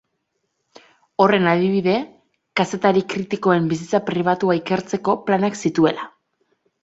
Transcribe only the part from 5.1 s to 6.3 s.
planak zituela.